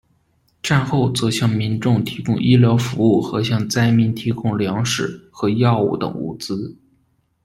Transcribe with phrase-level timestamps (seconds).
[0.63, 6.75] 战后则向民众提供医疗服务和向灾民提供粮食和药物等物资。